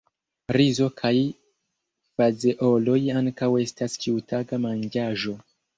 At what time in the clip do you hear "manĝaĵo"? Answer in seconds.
4.69-5.41